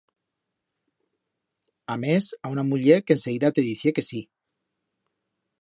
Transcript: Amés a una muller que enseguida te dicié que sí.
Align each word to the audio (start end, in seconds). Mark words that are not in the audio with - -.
Amés 1.97 2.31
a 2.41 2.53
una 2.55 2.65
muller 2.71 2.99
que 3.05 3.17
enseguida 3.19 3.55
te 3.59 3.69
dicié 3.71 3.97
que 4.01 4.09
sí. 4.11 4.27